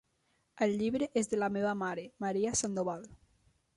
[0.65, 3.05] El llibre és de la meva mare, Maria Sandoval.